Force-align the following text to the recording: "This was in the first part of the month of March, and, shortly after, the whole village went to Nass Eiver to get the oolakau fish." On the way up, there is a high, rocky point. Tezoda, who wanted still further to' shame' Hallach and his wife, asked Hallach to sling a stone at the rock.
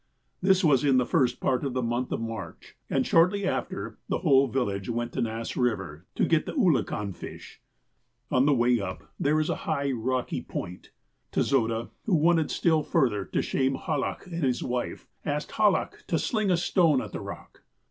"This 0.41 0.63
was 0.63 0.83
in 0.83 0.97
the 0.97 1.05
first 1.05 1.39
part 1.39 1.63
of 1.63 1.73
the 1.75 1.83
month 1.83 2.11
of 2.11 2.19
March, 2.19 2.75
and, 2.89 3.05
shortly 3.05 3.45
after, 3.45 3.99
the 4.09 4.17
whole 4.17 4.47
village 4.47 4.89
went 4.89 5.13
to 5.13 5.21
Nass 5.21 5.51
Eiver 5.53 6.05
to 6.15 6.25
get 6.25 6.47
the 6.47 6.53
oolakau 6.53 7.13
fish." 7.15 7.61
On 8.31 8.47
the 8.47 8.53
way 8.55 8.79
up, 8.81 9.13
there 9.19 9.39
is 9.39 9.47
a 9.47 9.57
high, 9.69 9.91
rocky 9.91 10.41
point. 10.41 10.89
Tezoda, 11.31 11.91
who 12.05 12.15
wanted 12.15 12.49
still 12.49 12.81
further 12.81 13.23
to' 13.25 13.41
shame' 13.43 13.75
Hallach 13.85 14.25
and 14.25 14.41
his 14.43 14.63
wife, 14.63 15.07
asked 15.23 15.51
Hallach 15.51 16.03
to 16.07 16.17
sling 16.17 16.49
a 16.49 16.57
stone 16.57 16.99
at 16.99 17.11
the 17.11 17.21
rock. 17.21 17.61